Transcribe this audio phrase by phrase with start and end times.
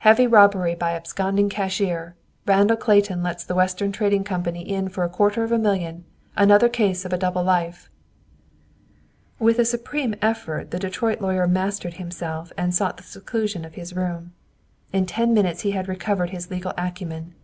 [0.00, 2.16] "Heavy Robbery by Absconding Cashier!
[2.44, 6.04] Randall Clayton Lets the Western Trading Company in for a Quarter of a Million.
[6.36, 7.88] Another Case of a Double Life!"
[9.38, 13.94] With a supreme effort the Detroit lawyer mastered himself and sought the seclusion of his
[13.94, 14.32] room.
[14.92, 17.36] In ten minutes he had recovered his legal acumen.